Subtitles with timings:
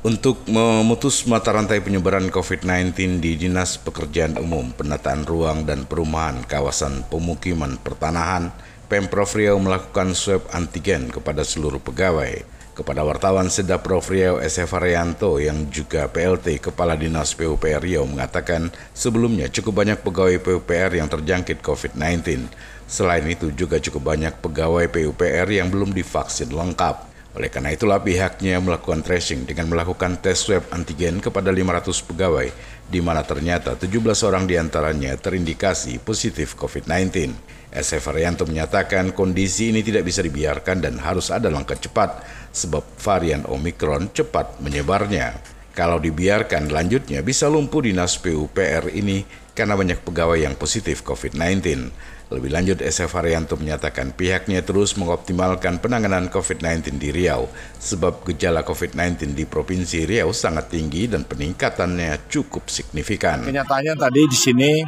[0.00, 7.04] Untuk memutus mata rantai penyebaran COVID-19 di Dinas Pekerjaan Umum, Penataan Ruang dan Perumahan Kawasan
[7.12, 8.48] Pemukiman Pertanahan,
[8.88, 12.40] Pemprov Riau melakukan swab antigen kepada seluruh pegawai.
[12.72, 18.72] Kepada wartawan Sedap Prof Riau SF Arianto yang juga PLT Kepala Dinas PUPR Riau mengatakan
[18.96, 22.48] sebelumnya cukup banyak pegawai PUPR yang terjangkit COVID-19.
[22.88, 27.09] Selain itu juga cukup banyak pegawai PUPR yang belum divaksin lengkap.
[27.30, 32.48] Oleh karena itulah pihaknya melakukan tracing dengan melakukan tes swab antigen kepada 500 pegawai,
[32.90, 37.30] di mana ternyata 17 orang di antaranya terindikasi positif COVID-19.
[37.70, 43.46] SF Arianto menyatakan kondisi ini tidak bisa dibiarkan dan harus ada langkah cepat sebab varian
[43.46, 45.59] Omikron cepat menyebarnya.
[45.80, 49.24] Kalau dibiarkan lanjutnya bisa lumpuh dinas PUPR ini
[49.56, 51.88] karena banyak pegawai yang positif COVID-19.
[52.28, 57.48] Lebih lanjut, SF Haryanto menyatakan pihaknya terus mengoptimalkan penanganan COVID-19 di Riau
[57.80, 63.48] sebab gejala COVID-19 di Provinsi Riau sangat tinggi dan peningkatannya cukup signifikan.
[63.48, 64.84] Kenyataannya tadi di sini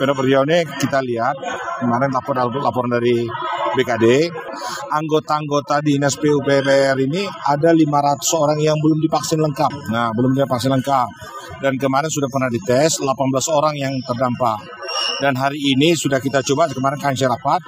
[0.00, 1.36] Pemprov Riau ini kita lihat
[1.76, 3.28] kemarin lapor laporan dari
[3.76, 4.32] BKD
[4.92, 9.72] anggota-anggota dinas PUPR ini ada 500 orang yang belum divaksin lengkap.
[9.88, 11.08] Nah, belum divaksin lengkap.
[11.64, 13.08] Dan kemarin sudah pernah dites 18
[13.48, 14.60] orang yang terdampak.
[15.24, 17.62] Dan hari ini sudah kita coba kemarin kami rapat,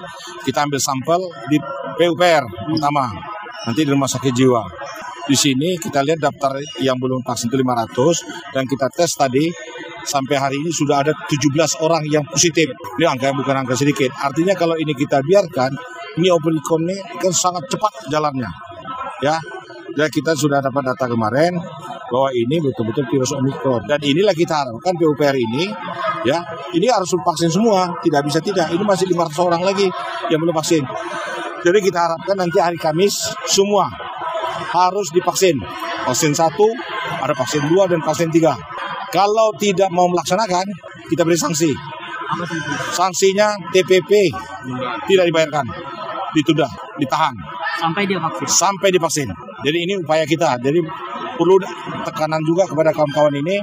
[0.45, 1.57] kita ambil sampel di
[1.97, 3.07] PUPR pertama,
[3.65, 4.63] nanti di rumah sakit jiwa.
[5.25, 9.49] Di sini kita lihat daftar yang belum vaksin itu 500 dan kita tes tadi
[10.05, 12.69] sampai hari ini sudah ada 17 orang yang positif.
[13.01, 14.13] Ini angka yang bukan angka sedikit.
[14.21, 15.73] Artinya kalau ini kita biarkan,
[16.19, 18.51] ini Omicron ini kan sangat cepat jalannya.
[19.23, 19.39] Ya,
[19.95, 21.55] dan kita sudah dapat data kemarin
[22.11, 23.87] bahwa ini betul-betul virus Omicron.
[23.87, 25.71] Dan inilah kita harapkan PUPR ini
[26.27, 26.43] ya
[26.75, 27.91] ini harus vaksin semua.
[28.03, 29.87] Tidak bisa tidak ini masih 500 orang lagi
[30.31, 30.83] yang belum vaksin.
[31.65, 33.15] Jadi kita harapkan nanti hari Kamis
[33.49, 33.89] semua
[34.75, 35.57] harus divaksin.
[36.05, 36.69] Vaksin satu
[37.23, 38.53] ada vaksin dua dan vaksin tiga.
[39.15, 40.67] Kalau tidak mau melaksanakan
[41.09, 41.71] kita beri sanksi.
[42.99, 44.11] Sanksinya TPP
[45.07, 45.94] tidak dibayarkan
[46.35, 46.69] ditunda
[46.99, 47.35] ditahan
[47.79, 49.29] sampai dia vaksin sampai divaksin
[49.63, 50.83] jadi ini upaya kita jadi
[51.35, 51.59] perlu
[52.07, 53.59] tekanan juga kepada kawan-kawan ini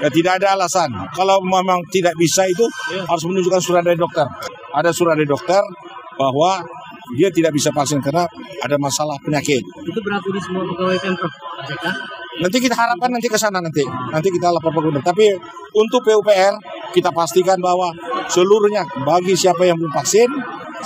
[0.00, 2.64] ya, tidak ada alasan kalau memang tidak bisa itu
[3.04, 4.24] harus menunjukkan surat dari dokter
[4.72, 5.60] ada surat dari dokter
[6.16, 6.60] bahwa
[7.16, 8.22] dia tidak bisa vaksin karena
[8.62, 9.58] ada masalah penyakit.
[9.82, 11.32] Itu berlaku di semua pegawai pemprov.
[12.40, 13.82] Nanti kita harapkan nanti ke sana nanti.
[13.84, 15.02] Nanti kita lapor ke gubernur.
[15.02, 15.26] Tapi
[15.74, 16.54] untuk PUPR
[16.94, 17.90] kita pastikan bahwa
[18.30, 20.30] seluruhnya bagi siapa yang belum vaksin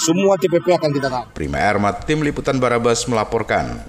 [0.00, 1.24] semua TPP akan kita tahu.
[1.36, 3.84] Prima Ermat, Tim Liputan Barabas melaporkan.